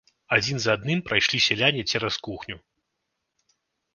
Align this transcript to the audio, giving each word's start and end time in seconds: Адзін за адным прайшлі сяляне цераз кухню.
Адзін 0.35 0.57
за 0.63 0.71
адным 0.77 1.01
прайшлі 1.09 1.39
сяляне 1.47 1.83
цераз 1.93 2.15
кухню. 2.27 2.57